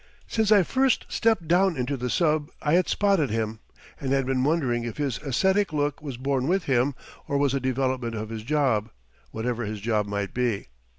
Since 0.25 0.51
I 0.51 0.63
first 0.63 1.05
stepped 1.09 1.47
down 1.47 1.77
into 1.77 1.95
the 1.95 2.09
sub 2.09 2.49
I 2.59 2.73
had 2.73 2.87
spotted 2.89 3.29
him, 3.29 3.59
and 3.99 4.11
had 4.13 4.25
been 4.25 4.43
wondering 4.43 4.83
if 4.83 4.97
his 4.97 5.19
ascetic 5.19 5.71
look 5.73 6.01
was 6.01 6.17
born 6.17 6.47
with 6.47 6.63
him 6.63 6.95
or 7.27 7.37
was 7.37 7.53
a 7.53 7.59
development 7.59 8.15
of 8.15 8.29
his 8.29 8.41
job 8.41 8.89
whatever 9.29 9.63
his 9.63 9.79
job 9.79 10.07
might 10.07 10.33
be. 10.33 10.69